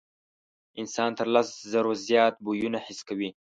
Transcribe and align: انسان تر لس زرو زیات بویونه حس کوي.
انسان 0.79 1.09
تر 1.19 1.27
لس 1.35 1.47
زرو 1.71 1.93
زیات 2.07 2.33
بویونه 2.43 2.79
حس 2.85 2.99
کوي. 3.07 3.29